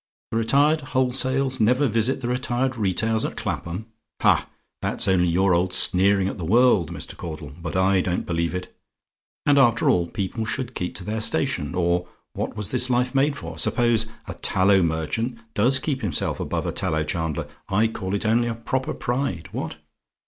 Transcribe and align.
"THE 0.31 0.37
RETIRED 0.37 0.81
WHOLESALES 0.81 1.59
NEVER 1.59 1.87
VISIT 1.87 2.21
THE 2.21 2.27
RETIRED 2.27 2.75
RETAILS 2.75 3.23
AT 3.23 3.37
CLAPHAM? 3.37 3.85
"Ha! 4.23 4.49
that's 4.81 5.07
only 5.07 5.27
your 5.27 5.53
old 5.53 5.73
sneering 5.73 6.27
at 6.27 6.39
the 6.39 6.43
world, 6.43 6.91
Mr. 6.91 7.15
Caudle; 7.15 7.53
but 7.61 7.75
I 7.75 8.01
don't 8.01 8.25
believe 8.25 8.55
it. 8.55 8.75
And 9.45 9.59
after 9.59 9.91
all, 9.91 10.07
people 10.07 10.43
should 10.43 10.73
keep 10.73 10.95
to 10.95 11.03
their 11.03 11.21
station, 11.21 11.75
or 11.75 12.07
what 12.33 12.55
was 12.57 12.71
this 12.71 12.89
life 12.89 13.13
made 13.13 13.35
for? 13.37 13.59
Suppose 13.59 14.07
a 14.27 14.33
tallow 14.33 14.81
merchant 14.81 15.37
does 15.53 15.77
keep 15.77 16.01
himself 16.01 16.39
above 16.39 16.65
a 16.65 16.71
tallow 16.71 17.03
chandler, 17.03 17.47
I 17.69 17.85
call 17.87 18.15
it 18.15 18.25
only 18.25 18.47
a 18.47 18.55
proper 18.55 18.95
pride. 18.95 19.49
What? 19.51 19.75